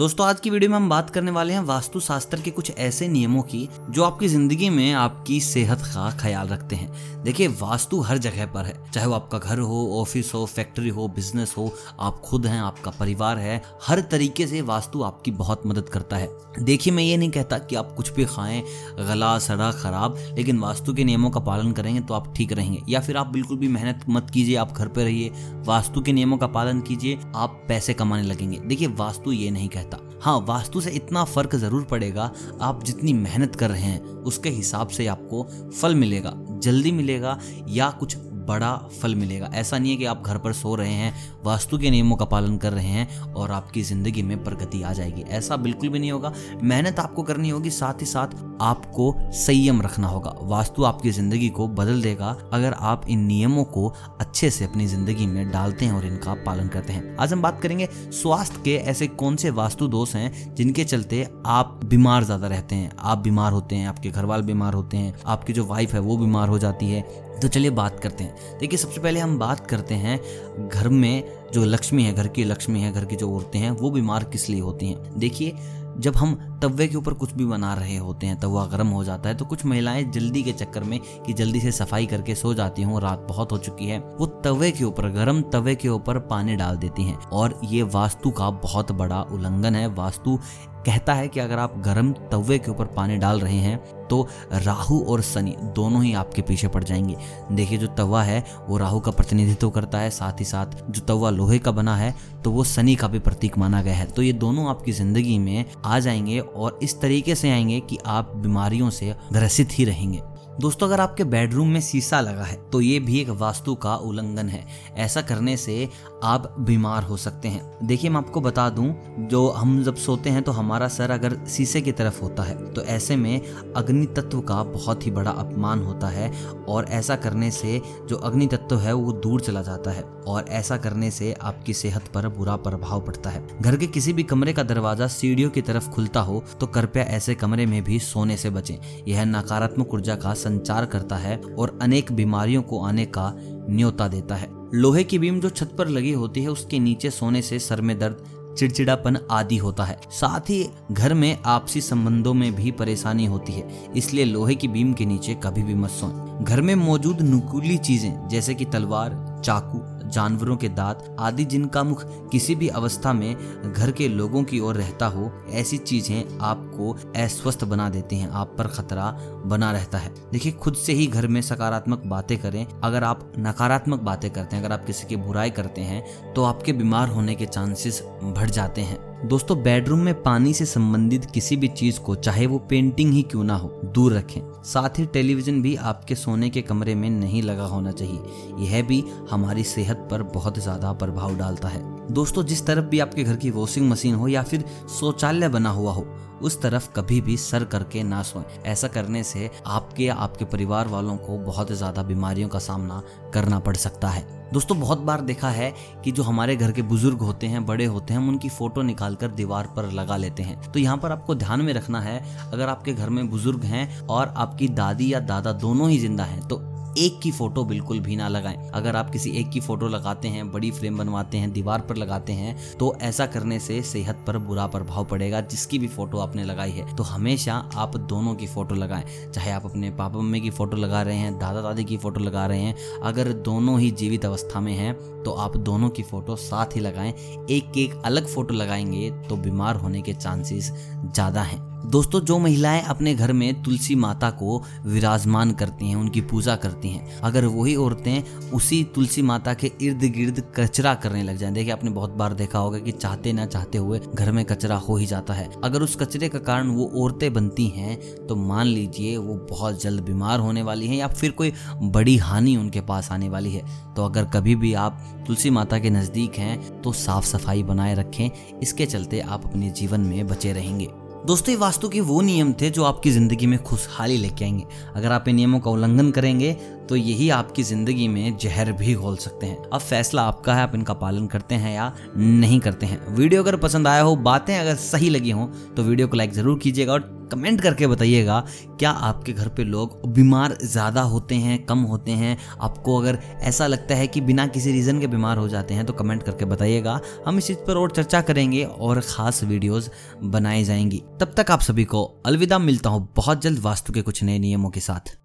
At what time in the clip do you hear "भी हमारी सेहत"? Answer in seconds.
188.82-190.08